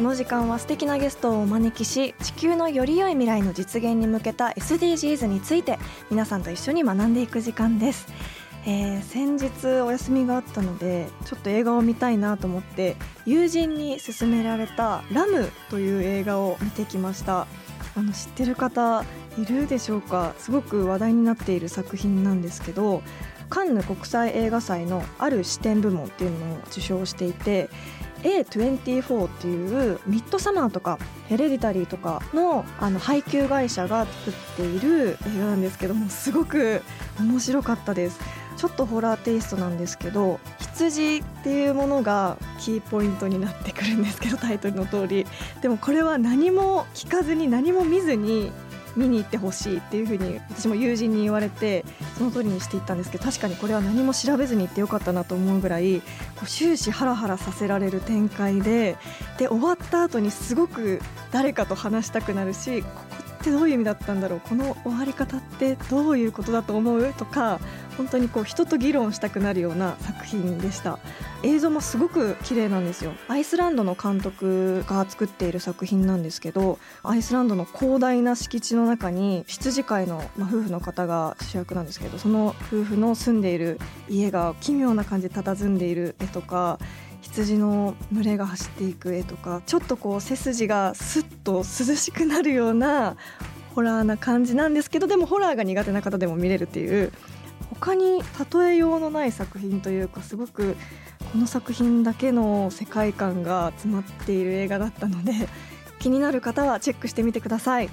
[0.00, 5.78] この時間は素敵なゲストをお招きし地球のより良い未来の実現に向けた SDGs について
[6.10, 8.08] 皆さんと一緒に学んでいく時間です、
[8.64, 12.96] えー先日お休みがあったのでちょっと映画を見たいなと思って
[13.26, 17.46] 友人に勧められた「ラム」という映画を見てきました。
[17.94, 19.04] あの知ってる方
[19.36, 20.32] いるでしょうか？
[20.38, 23.02] すごく話題になっている作品なんですけど
[23.50, 27.68] カンヌ国際映画祭のある視点部門っていうのを受賞していて
[28.22, 36.82] A24 っていうミッドサマーとかヘレディタリーとかのあの配給会社が作っている映画なんですけどもすごく
[37.18, 38.20] 面白かったです。
[38.56, 45.26] ちょっとホラーテイストなんですけど羊っていうものがキーポイントになってくるんですけどタイトルの通り
[45.62, 48.52] でもこれは何も聞かずに何も見ずに
[48.96, 51.84] 見に行ってほしいっていうふうに私も友人に言われて
[52.18, 58.96] その通りにしていったんですけど確かにこれは何も調べずに行ってよかったなと思うぐらいこう終始ハラハラさせられる展開で
[59.38, 62.84] で終わった後にすごく誰かと話したくなるし
[63.40, 64.40] ってどういう意味だったんだろう？
[64.40, 67.14] この終わり方ってどういうことだと思う？
[67.14, 67.58] とか
[67.96, 70.98] 本当にこう人と議論したくなるような作品でした。
[71.42, 73.12] 映像もすごく綺麗なんですよ。
[73.28, 86.78] アイスランドの監督が作っている作品なんですけどアイスランドの広大な敷地の中に羊飼いの、まあ、夫婦の方が主役なんですけどその夫婦の住んでいる家が奇妙な感じで佇んでいる絵とか
[87.22, 93.16] 羊の群れが走っていく絵とかちょっとこう背筋がスッと涼しくなるような
[93.74, 97.12] ホラーな感じなんですけどでもホラーが苦手な方でも見れるっていう
[97.70, 98.22] 他に
[98.52, 100.76] 例えようのない作品というかすごく
[101.32, 105.32] この作品だけの世界観が詰まっている映画だったので
[106.00, 107.90] 気になる方はチェックしてみてください。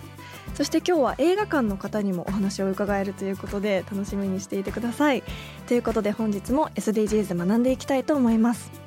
[0.55, 5.23] そして今日は映画館の方にもお話を伺えるということで楽しみにしていてください。
[5.67, 8.86] ということで本日も SDGs 学んでいきたいと思います。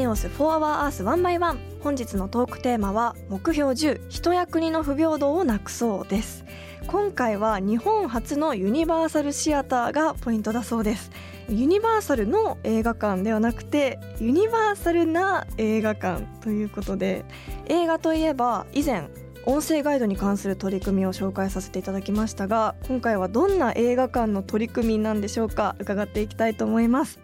[0.00, 6.46] ネオス4 Hour Earth 1 by 1本日のトークテーマは目標10人や国の不平等をなくそうです。
[6.86, 11.10] 今回は日本初のユニバーサルシアターがポイントだそうです。
[11.50, 17.26] ユニバーサルの映画館ではなくてユニバーサルな映画館ということで
[17.66, 19.10] 映画といえば以前
[19.44, 27.20] 音声ガイドに関する取り組みを紹介させていただきましたが今回はどんな映画館の取り組みなんでしょうか伺っていきたいと思います。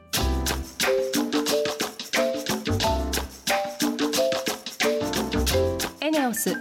[6.36, 6.56] ス4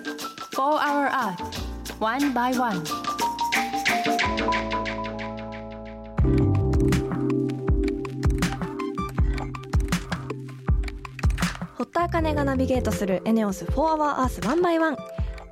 [0.56, 1.36] Hour Earth
[2.00, 2.82] One by One.
[11.76, 14.98] 堀田茜がナビゲートするエネオス4 Hour Earth 1 by 1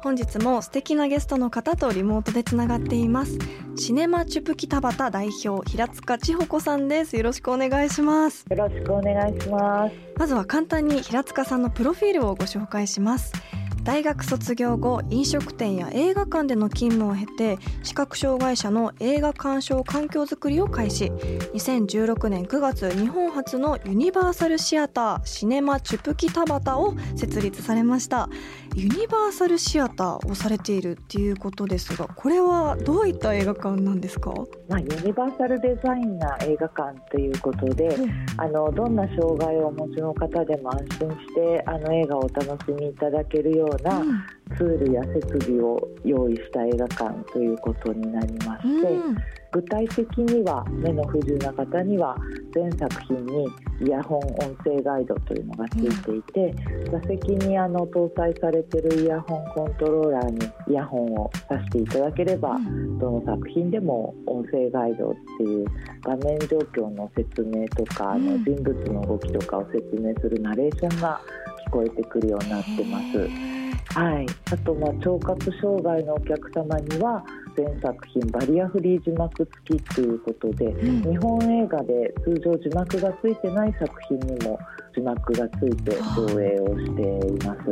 [0.01, 3.37] 本日も素敵なゲストの方とリモートでつながっています。
[3.77, 7.15] シネマチュプキ田端代表平塚千穂子さんです。
[7.15, 8.45] よろしくお願いします。
[8.49, 10.13] よろしくお願いします。
[10.17, 13.33] まずは簡単に平塚さんのプロフィールをご紹介します
[13.83, 21.11] 大学卒業後飲食店や映画館での勤務を経て視覚障害者の映画鑑賞環境づくりを開始。
[21.53, 28.29] 2016年9月日本初のユニバーサルシアターシネマチュプキタバタを設立されました。
[28.75, 34.33] ユニバーサルシアターをされているっていうことですがこれはどういった映画館なんですか？
[34.67, 37.95] まあ、ユニバーサルデザインな映画館ということで、
[38.37, 44.01] あのどんな障害をお持ちの方でも安心してあの映画をお楽しみいただけるような
[44.57, 49.17] ツールや設備を用意した映画館ということになりまして、うん
[49.53, 52.17] 具体的には目の不自由な方には
[52.53, 53.47] 全作品に
[53.85, 56.55] イヤホン音声ガイドというのがついていて、
[56.91, 62.57] 座席にあの搭載されているイヤホンコントローラーにイヤホンを挿していただければ、
[62.99, 65.65] どの作品でも音声ガイドっていう
[66.01, 71.19] 画面状況の説明とか、あの人物の動きとかを説明するナレーションが
[71.67, 73.53] 聞こえてくるようになってます。
[73.99, 77.23] はい、あとまあ聴覚障害のお客様には
[77.55, 84.59] 全作品バリアフリー字幕付きということで、うん、日本映画で通常字幕がついてない作品にも
[84.93, 87.71] 字幕がついて上映をしています。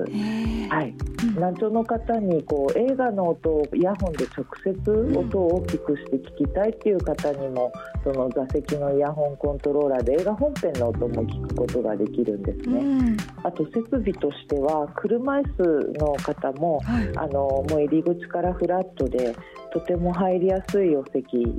[0.69, 0.95] はい、
[1.39, 7.72] 難聴の方にこう映画の音をイヤホンで直接音を大きくして聞きたいっていう方にも
[8.04, 12.80] その座席のイヤホンコントローラーで映画本編の音も聞くことができるんですね。
[12.80, 19.36] うん、あと設備としては車椅子の方も、はい、あのもう入り口からフラットで
[19.71, 21.57] とても入りやすいお席に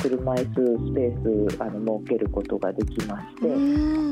[0.00, 3.48] 車椅子スペースあの設けることができまして、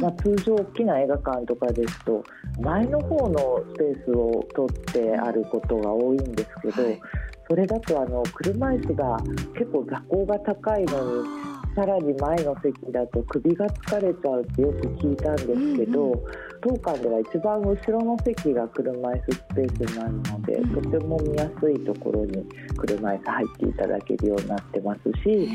[0.02, 2.22] まあ、通常大きな映画館とかですと
[2.60, 7.00] 前の方のスペースを取ってあることが多いんですけど、はい、
[7.48, 9.16] それだとあの車椅子が
[9.54, 15.46] 結構座高が高いのにさらに前の席だと首が疲れちゃうってよく聞いたんです
[15.76, 16.20] けど、うんうん、
[16.62, 22.44] 当館では一番後ろの席が車椅子スペースになるので、うん、とても見やすいところに
[22.76, 25.48] 車椅子入っていただけるようになってますし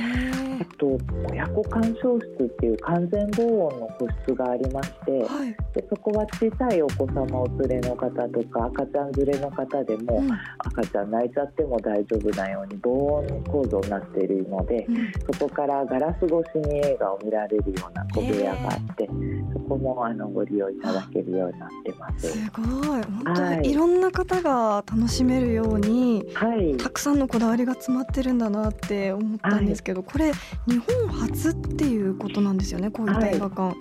[0.62, 0.98] あと
[1.30, 19.10] 親子鑑賞室っていう完全防音の個室がありまして、はい、でそこは小さいお子様お連れの方とか赤ちゃん連れの方でも、うん、赤ちゃん泣いちゃっても大丈夫なように防音構造になっているので、うん、そこからガラス越しに映画を見られるような小部屋があって、
[19.54, 22.30] そこもあのご利用いただけるようになってます。
[22.30, 23.04] すごい。
[23.04, 30.32] 本当に、はい、いろんな方が楽しめるように、はい、たくさんのこだわりが詰まってるんだなって思ったんですけど、はい、これ
[30.68, 33.12] 日本初っていうことなんですよねこうい。
[33.12, 33.76] った映画館。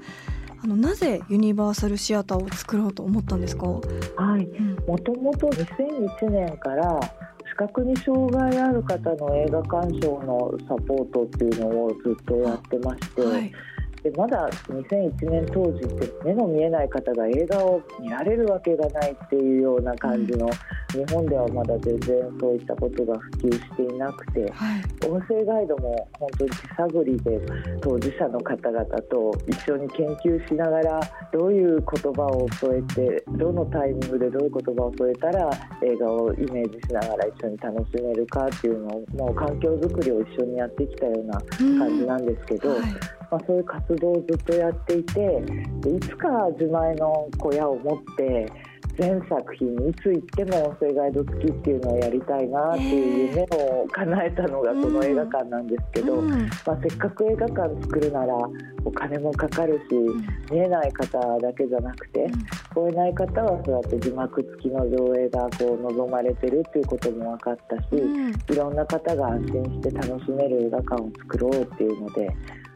[0.63, 3.67] あのなぜユニバーサルシアターを作ろうと思ったんですか？
[3.67, 3.81] は
[4.39, 4.49] い、
[4.87, 6.99] もともと2001年から
[7.47, 13.53] 視覚に障害ある方の映画鑑賞のサポートっていうのをずっとやってまして、はい、
[14.05, 27.41] でまだ2001年当時って目の見えない方が映画を見られるわけがないっていうような感じの、うん、日本ではまだ全然そういったことが普及していなくて、はい、音声ガイドも本当に手探りで
[27.81, 31.01] 当事者の方々と一緒に研究しながら
[31.33, 35.51] どういう言葉を添えてどのタイミングでどういう言葉を添えたら
[35.83, 41.41] 映画をイメージしながら一緒に楽しめるかっていうのをもう環境づくりを一緒にやってきたような
[41.79, 42.69] 感じなんですけど。
[42.69, 42.93] うんはい
[43.35, 45.44] まあ、そういう活動をずっとやっていて
[45.87, 48.46] いつか自前の小屋を持って
[48.99, 58.37] 全作品いつ行っても音声ガイド付きっていうのをやりたいなっていう夢を叶えたのがこの映画館なんですけど、うん、まあ、せっかく映画館作るなら
[58.85, 67.87] お金もかかるし、見えない方だけじゃなくて、聞こえない方はそうやって字幕付きの上映がこう望まれてるっていうことも分かったし、
[68.50, 72.29] いろんな方が安心して楽しめる映画館を作ろうっていうので。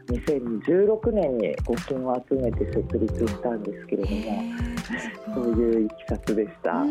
[0.09, 4.43] 2016年に募金を集めて設立したんですけれども
[5.35, 6.83] そういういきさつでした。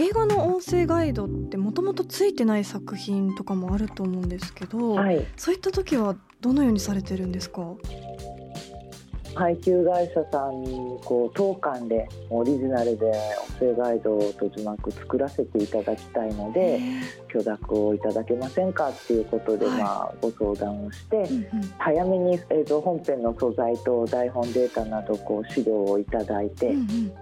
[0.00, 7.62] 映画の音声ガイドってもともとついてない作品とかもあると思うんですけど、はい、そういった時はどのようにされてるんですか？
[9.34, 13.12] 配給会社さんにこう当館でオリジナルで
[13.60, 16.80] 音声ガイドと字幕作らせていただきたいので
[17.28, 21.26] 許諾をいただけませんかっていうことで、まあ、ご相談をして、
[21.78, 26.72] 早めに映像本編の素材と台本データなどこう資料をいただいて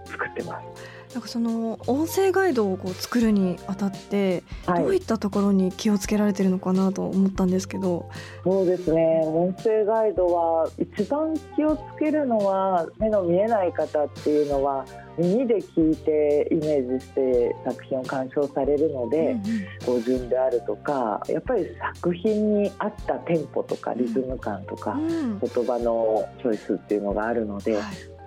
[0.05, 1.02] 作ってます。
[1.13, 8.09] なんかその音声ガイドをこう作るにあたって、どういったところに気をつけられてるのかなと思ったんですけど。
[8.43, 9.21] そうですね。
[9.23, 14.85] 音声ガイドは一番気をつけるのは目の見えない方っていうのは
[15.19, 19.37] 耳で聞いてイメージして作品を鑑賞されるので、
[19.85, 27.77] 語順であるとかやっぱり作品に合ったテンポとかリズム感とか、言葉のチョイスっていうのがあるので、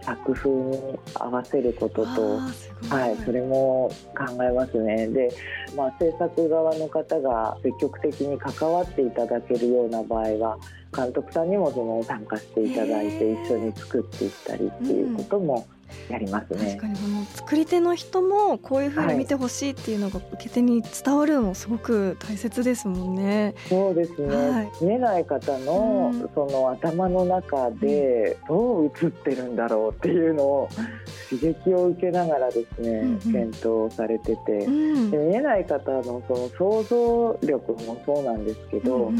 [0.06, 2.38] 作風に合わせることと、
[2.88, 5.08] はい、それも考えますね。
[5.08, 5.28] で、
[5.76, 10.58] まあ、制作側の方が積極的に関わっていただけるような場合は
[10.94, 15.66] 監督さんにもその参加していただいて一緒に作っていったりっていうことも
[16.08, 16.76] やりますね。
[16.76, 16.94] 確かに。
[16.96, 23.54] この作り手の人もこういうふうに見てほしいっていうのが受け手に伝わるのもすごく大切ですもんね。
[23.68, 24.34] そうですね。
[24.34, 30.68] はい、見えない方の、その頭の中でどう映ってるんだろうっていうのを
[31.30, 39.12] 刺激を受けながらですね、検討されてて、見えない方のその想像力もそうなんですけど、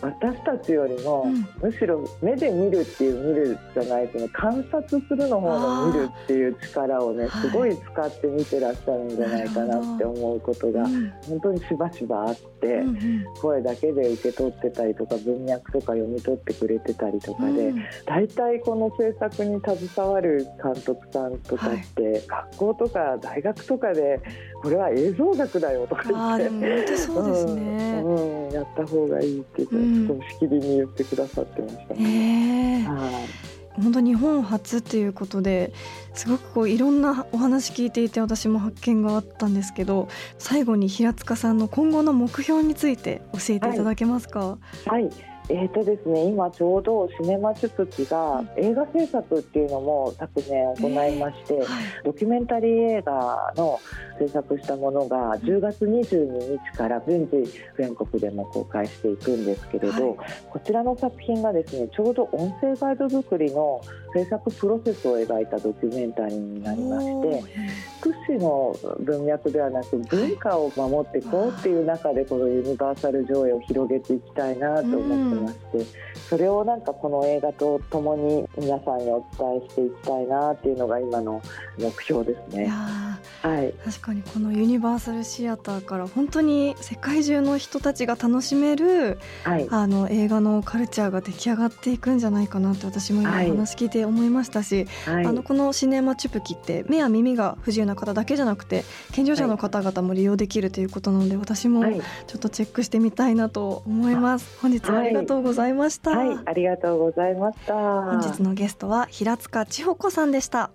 [0.00, 1.26] 私たちよりも、
[1.60, 10.86] むしろ目で見るっていう見るじゃないその観察するの方の見るっていう力をねすごい使って見てらっしゃるんじゃないかなって思うことが
[11.28, 12.82] 本当にしばしばあって、
[13.40, 17.72] 声だけで受け取ってたりとか文脈とか読み取ってくれてたりとかで、
[18.06, 24.20] 大体この制作に携わる監督さんとかって、学校とか大学とかで
[24.62, 26.48] これは映像学だよとか言って
[28.04, 32.86] うん、やった方がいいって言って、うん、しきりに言ってくださってましたね。
[32.88, 33.82] はい。
[33.82, 35.72] 本当日本初っていうことで
[36.14, 44.58] すごくこういろんなお話聞いていて私も発見があったんですけど最後に平塚さんの今後の目標について教えていただけますか？
[44.86, 45.10] はい、はい
[45.50, 53.78] えーとですね、今ちょうどシネマチュプキが映画制作っていうのも昨年行いまして、えーはい、ドキュメンタリー映画の
[54.18, 57.46] 制作したものが10月22日から順次
[57.76, 63.82] 全国でも公開していくんですけれど、はい、こちらの作品がですねちょうど音声ガイド作りの
[64.14, 67.44] 制作プロセスを描いたドキュメンタリーになりまして
[68.00, 81.42] 福祉の文脈ではなく文化を守っていこうっていう中でこのユニバーサル上映を広げていきたいなと思ってまして、それをなんかこの映画とともに皆さんにお伝えしていきたいなっていうのが今の
[81.78, 82.66] 目標ですね。
[82.66, 104.58] はい、確かにこのユニバーサルシアターから本当に世界中の人たちが楽しめる、はい、あの映画のカルチャーが出来上がっていくんじゃないかなって私も今話聞いて思いましたし、はい、あのこのシネマチュプキって目や耳が不自由な方だけじゃなくて健常者の方々も利用できるということなので私もちょっとチェックしてみたいなと思います。
[104.60, 106.10] 本日はありがとうございました。
[106.10, 107.74] はい、ありがとうございました。
[107.74, 110.70] 本日のゲストは平塚千穂子さんでした。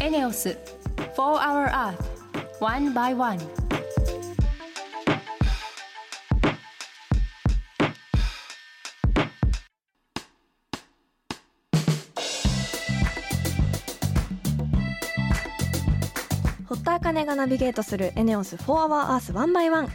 [0.00, 0.56] エネオス
[1.16, 1.96] 4 Hour Earth
[2.60, 3.38] One by One
[17.18, 19.88] 堀田茜がナビゲートするエネオス4 Hour Earth One by One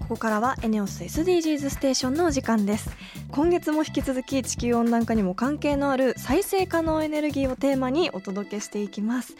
[0.00, 2.90] ここからはエネオス SDGs ステーションのお時間です。
[3.30, 9.34] 今月も引き続き地球温暖化にも関係のある再生可能エネルギーをテーマにお届けしていきます。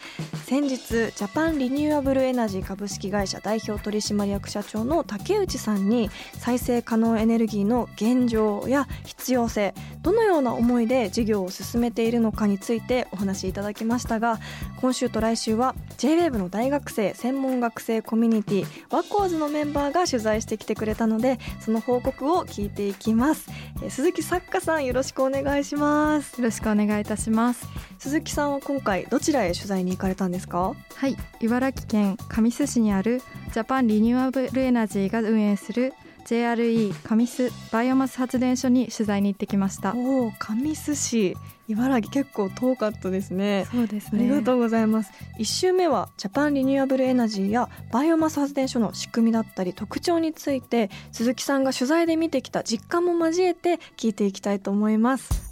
[0.45, 9.75] 先日ジャパンリニューアブルエナジー株式会社代表取締役社長の竹内さんに再生可能エネルギーの現状や必要性
[10.05, 14.39] どのような思いで事業を進めているのかについてお話しいただきましたが
[14.79, 23.49] 今週と来週は JWAVE の大学生専門学生コミュニティワコーズのメンバーが取材してきてくれたのでその報告を聞いていきます。
[23.89, 26.39] 鈴木作家さんよろしくお願いします。
[26.39, 27.67] よろしくお願いいたします。
[27.97, 30.75] 鈴木さんは今回どちらへ取材に行かれたんですか？
[30.93, 31.17] はい。
[31.39, 35.93] 茨城県神栖市にあるジャパンリニューアブルエナジーが運営する
[36.25, 39.93] JRE 神栖バイオマス発電所に取材に行ってきました。
[39.95, 43.67] おお神栖市茨城結構遠かったですね。
[43.71, 44.21] そうですね。
[44.21, 45.11] ありがとうございます。
[45.37, 55.44] 一週目はジャパンリニューアブルエナジーやバイオマス発電所の仕組みだったり特徴について鈴木さんが取材で見てきた実感も交えて聞いていきたいと思います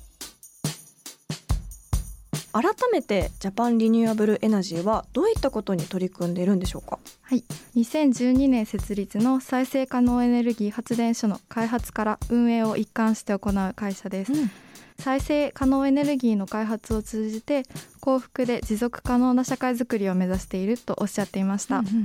[2.54, 7.00] 改めてジャパンリニューアブルエナジーはどういったことに取り組んでいるんでしょうか？
[7.24, 7.44] はい。
[7.76, 14.52] 2012年設立の再生可能エネルギー発電所の開発から運営を一貫して行う会社です、うん。
[15.00, 17.64] 再生可能エネルギーの開発を通じて
[18.00, 22.04] 幸福で持続可能な社会づくりを目指しているとおっしゃっていました、うんうん、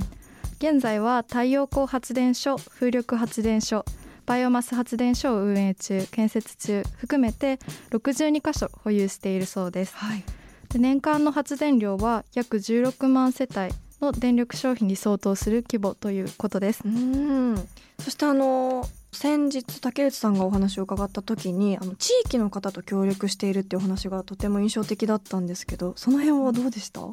[0.57, 3.85] 現在は太陽光発電所風力発電所
[4.25, 7.59] バイオマス発電所を運営中建設中含めて
[7.91, 10.23] 62箇所保有しているそうです、はい、
[10.71, 16.81] で年間の発電量は約16万世帯の電力消費に相当する規模ということです。
[16.85, 17.55] うん。
[17.99, 27.01] そしてあの先日竹内さんがお話を伺った時にあの地域の方と協力しているっていうお話がとても印象的だったんですけどその辺はどうでした？
[27.01, 27.05] あ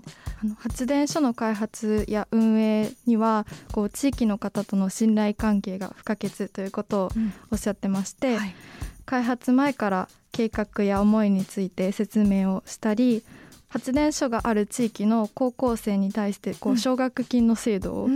[0.44, 7.10] の発電所の開発や運営にはこう地域の方との信頼関係が不可欠ということを
[7.50, 8.54] おっしゃってまして、うんはい、
[9.06, 13.24] 開発前から計画や思いについて説明をしたり
[13.76, 18.08] 発電所がある地域の高校生に対してこう奨学金の制度を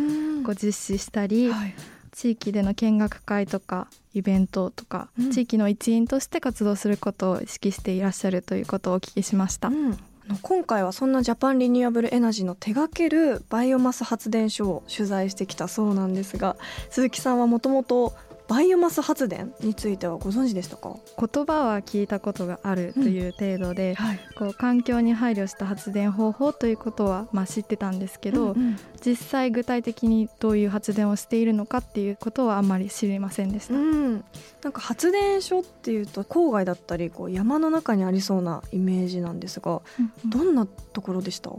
[0.43, 1.75] こう実施したり、うんはい。
[2.13, 9.69] 地域での見学会とかイベントとか、うん、地域の一員として活動することを意識していらっしゃるということをお聞きしました。
[9.69, 9.97] うん。
[10.43, 16.57] 今回はそんなジャパンリニューアブルエナジーの手掛けるバイオマス発電所を取材してきたそうなんですが
[16.91, 18.15] 鈴木さんはもともと
[18.51, 20.97] バイオマス発電についてはご存知でしたか？
[21.17, 23.95] 言葉は聞いたことがあるという程度で、うん。
[23.95, 34.25] はい、こう環境に配慮した発電方法ということはまあ知ってたんですけど、うんうん、実際具体的にどういう発電をしているのかっていうことはあまり知りませんでした、うん、
[34.65, 41.53] なんか発電所っていうと郊外だったりこう山の中にありそうなイメージなんですが、うんうん、どんなところでした？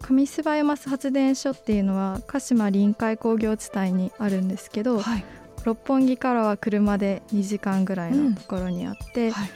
[0.00, 5.24] 上須バイオマス発電所っていうのは鹿島臨海工業地帯にあるんですけど、はい、
[5.64, 9.50] 六本木からは車で2時間ぐらいのところにあって、うんはい、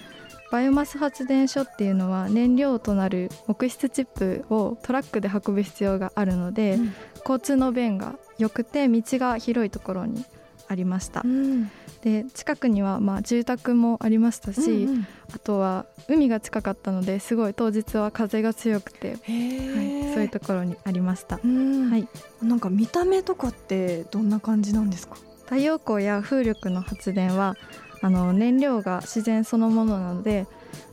[0.51, 10.25] バイオマス発電所っていうのは燃料となる木質チップをトラックで運ぶ必要があるので、うん、交通の便が良くて道が広いところに
[10.69, 11.23] ありました。
[11.25, 11.71] うん。
[12.03, 19.19] で近くにはまあ住宅もありましたし、うんうん、あとは海が近かったのですごい当日は風が強くて、はい、
[20.15, 25.17] そういうところにありました、はい、なんか見た目とかってどんな感じなんですか？
[25.49, 27.57] 太陽光や風力の発電は
[28.01, 30.47] あの燃料が自然そのものなので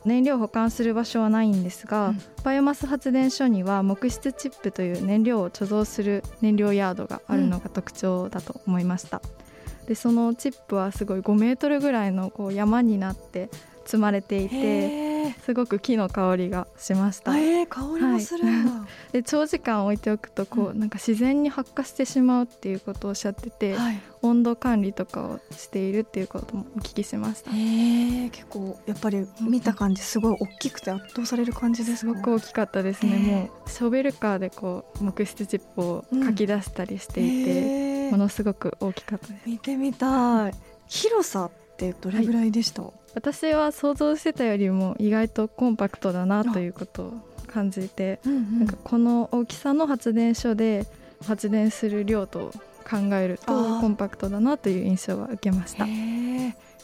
[0.04, 9.20] 燃料を保管する場所はないんですが、うん、バイオマス発電所には木質チップという燃料を貯蔵する燃料ヤードがあるのが特徴だと思いました。
[9.22, 9.46] うん
[9.86, 13.48] でそのチップはすごい5メートルぐらいのこう山になって
[13.84, 15.05] 積まれていて
[15.46, 17.38] すごく木の香りがしました。
[17.38, 27.52] えー、香りもするんだ、はい、 で長時間置いておくとこう、うん、なんか自然に発火してしまうっていうことをおっしゃってて、はい、温度管理とかをしているっていうこともお聞きしました。
[27.52, 33.16] えー、結構やっぱり見た感じすごい大きくて圧倒される感じですすごく大きかったですね。
[33.16, 39.48] もうショベルカーでこう木質チップをかき出したりしていて、うん、ものすごく大きかったです。
[39.48, 40.54] 見てみたい。
[40.88, 47.12] 広さってどれぐらいでした、はい、私は想像してたよりも意外とコンパクトだなということを
[47.46, 50.86] 感じて、うんうん、なんかこの大きさの発電所で
[51.26, 52.52] 発電する量と
[52.88, 55.86] 考えるとコンパクトだなという印象は受けました。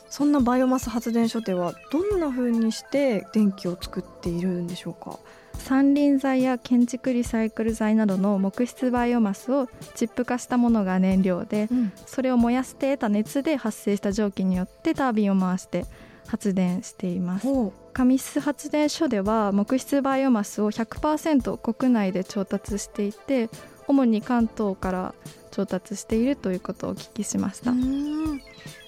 [0.09, 5.19] そんなバイオマス発電所ではどんな風にして電気を作っているんでしょうか？
[5.59, 15.85] 山林材や建築リサイクル材などの木質バイオマスをチップ化したものが燃料で、うん、それを燃やして得た熱で発生した蒸気によってタービンを回して
[16.33, 17.47] 発電しています。
[17.93, 23.51] 上須発電所では木質バイオマスを100%国内で調達していて
[23.87, 25.15] 主に関東から
[25.51, 27.73] 調達しているということをお聞きしました。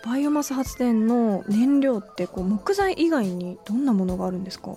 [0.07, 4.75] バイオマス発電の燃料ってこう木材以外にどんなものがあるんですか？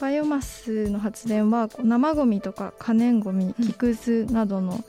[0.00, 4.84] バイオマスの発電は生ごみとか可燃ごみ木くずなどの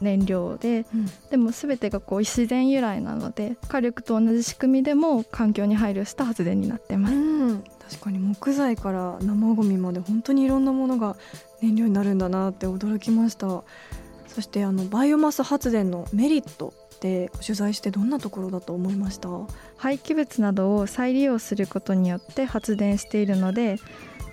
[0.00, 11.16] 燃料で、うん、でも全てがこう自然由来なので火力と同じ仕組みでも環境に配慮した発電になってます、うん、確かに木材から生ごみまで本当にいろんなものが
[11.60, 13.62] 燃料になるんだなって驚きました。
[14.28, 19.28] そしてあのバイオマス発電のメリットって取材してどんなところだと思いました？
[19.76, 23.78] 廃棄物などを再利用することによって発電しているので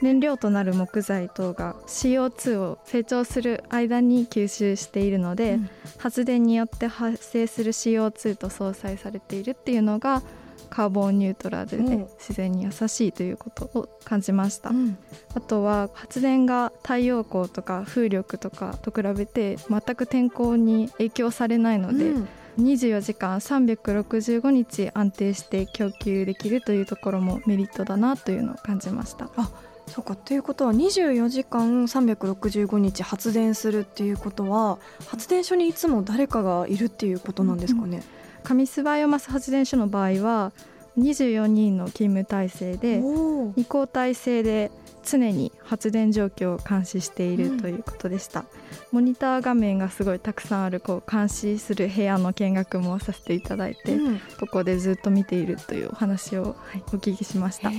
[0.01, 10.21] 燃料となる木材等が CO2 を成長する間に吸収しているので、うん、発電によって発生する CO2 と相殺されているっていうのが
[10.69, 14.97] カーボンニュートラルで自然に優しいということを感じました、うん、
[15.33, 22.27] あとは発電が太陽光とか風力とかと比べて全く天候に影響されないので、うん。
[22.57, 29.29] 24時間365日安定して供給できるというところもメリットだなというのを感じました。
[29.35, 29.51] あ
[29.87, 40.51] そうかということは24時間365日発電するっていうことは発電所にいつも誰かがいるっていうことなんですかね、うん、上須バイオマス発電所の場合は
[40.97, 44.71] 24人の勤務体制で2交代制で
[45.09, 48.45] 常に発電状況を監視しているということでした、うん、
[48.91, 57.71] モニター画面がすごいたくさんあるこう監視する部屋の見学もさせていただいて、うん、ここでずっと見ているというお話を、はい、お聞きしました。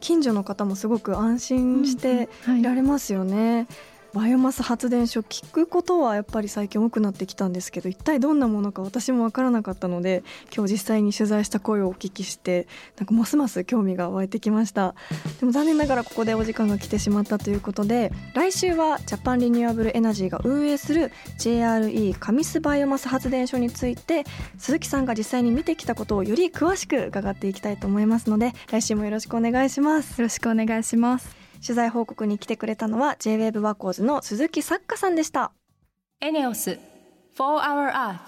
[0.00, 2.62] 近所の方もすごく安心してい。
[2.62, 10.22] られますよね、うんはいバイオマス発電所聞くことはやっぱり最近多くなってきたんですけど一体どんなものか私も分からなかったので
[10.54, 14.94] 今日実際に取材した声をお聞きしてなんかますます興味が湧いてきました。
[15.40, 24.22] でも残念ながらここでお時間が来てしまったということで来週はジャパンリニューアブルエナジーが運営する JRE 神栖バイオマス発電所について
[24.58, 30.20] 鈴木さんが実際に見てきたことをより詳しく伺っていきたいと思いますので来週もよろしくお願いします。
[30.20, 31.43] よろしくお願いします。
[31.64, 35.52] 取材報告に来てくれたのは J-WAVE WACODES の鈴木作家さんでした。
[36.20, 36.78] エネオス
[37.36, 38.18] 4 Hour Earth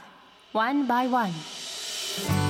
[0.54, 2.45] One by One.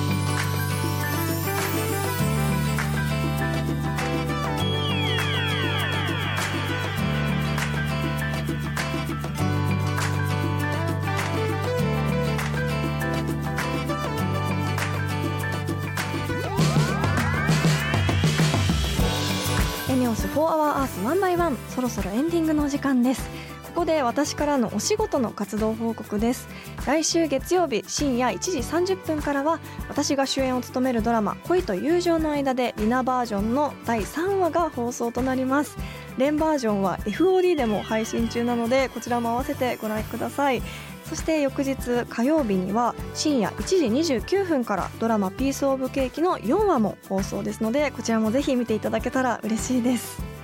[21.77, 23.29] そろそろエンディングのお時間です。
[23.75, 26.47] ここで私からのお仕事の活動報告です。
[26.87, 28.57] 来週月曜日深夜1時
[28.95, 35.77] 30分からは私が主演を務めるドラマ恋と友情の間でリナバージョンの第3話が放送となります。
[36.17, 40.63] 連バージョンは FOD でも配信中なのでこちらも合わせてご覧ください。
[41.05, 50.36] そして翌日火曜日には深夜1時29分からドラマ「ピース・オブ・ケーキ」の4話も放送ですのでこちらもぜひ見ていただけたら嬉しいです。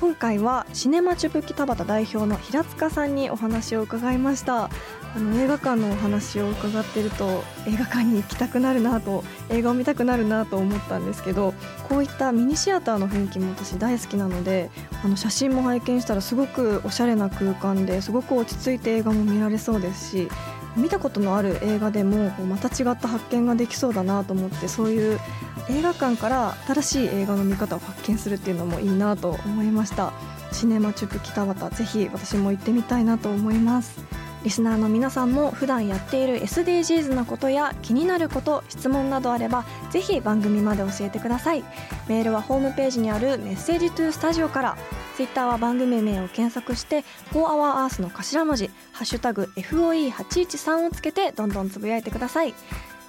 [0.00, 4.70] 今回はシネマチュブ北畑代表の平塚さんにお話を伺いました。
[5.14, 11.52] あの映画館のお話を伺ってると映画館に行きたくなるなと映画を見たくなるなと思ったんですけど
[11.88, 14.70] こういったミニシアターの雰囲気も私大好きなので
[15.04, 20.28] あの写真も拝見したらすごくおしゃれな空間ですごく落ち着いて映画も見られそうですし
[20.76, 25.18] 見たことのある映画でもまた違った発見ができそうだなと思ってそういう
[25.68, 30.12] 映画館から新しい映画の見方を発見するっていうのもいいなと思いました。
[30.52, 34.00] シネマチュプ北畑ぜひ私も行ってみたいなと思います
[34.42, 41.64] リスナーの皆さんも普段やっている SDGs のことや気になること質問などあればぜひ番組まで教えてください。
[42.08, 44.76] メールはホームページにあるメッセージトゥースタジオから。
[45.20, 52.54] ツイッターは番組名を検索して「4HourEarth」の頭文字「ハッシュタグ #FOE813」をつけてどんどんつぶやいてください。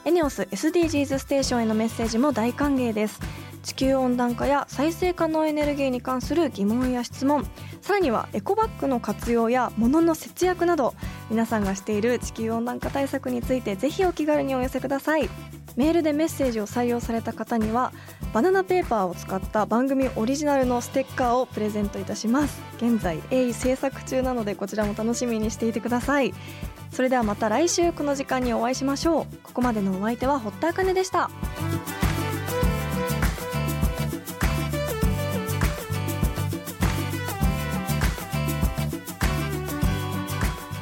[0.04, 3.21] エネオス SDGs ステーションへのメッセージも大歓迎です。
[3.63, 7.45] 地球温暖化や再生可能エネルギーに関する疑問や質問。
[7.82, 10.93] さらにはエコバッグの活用や物の節約など
[11.30, 15.30] 皆さんがしている地球温暖化対策についてぜひお気軽にお寄せください。
[15.78, 17.93] メールでメッセージを採用された方には
[18.34, 22.62] バナナペーパーを使った番組オリジナルのステッカーをプレゼントいたします。
[22.78, 26.34] 現在鋭意制作中なのでこちらも楽しみにしていてください。
[26.91, 29.38] それではまた来週この時間にお会いしましょう。
[29.43, 31.32] ここまでのお相手は堀田茜でした。